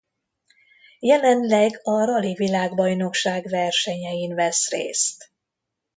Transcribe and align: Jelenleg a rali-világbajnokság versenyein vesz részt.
Jelenleg 0.99 1.79
a 1.83 2.05
rali-világbajnokság 2.05 3.49
versenyein 3.49 4.35
vesz 4.35 4.69
részt. 4.69 5.29